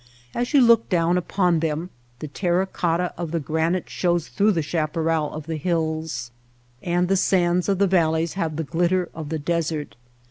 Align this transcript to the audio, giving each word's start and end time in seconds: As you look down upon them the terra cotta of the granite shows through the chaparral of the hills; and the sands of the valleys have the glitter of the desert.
As 0.33 0.51
you 0.51 0.61
look 0.63 0.89
down 0.89 1.15
upon 1.15 1.59
them 1.59 1.91
the 2.17 2.27
terra 2.27 2.65
cotta 2.65 3.13
of 3.19 3.29
the 3.29 3.39
granite 3.39 3.87
shows 3.87 4.29
through 4.29 4.53
the 4.53 4.63
chaparral 4.63 5.31
of 5.31 5.45
the 5.45 5.57
hills; 5.57 6.31
and 6.81 7.07
the 7.07 7.15
sands 7.15 7.69
of 7.69 7.77
the 7.77 7.85
valleys 7.85 8.33
have 8.33 8.55
the 8.55 8.63
glitter 8.63 9.09
of 9.13 9.29
the 9.29 9.37
desert. 9.37 9.95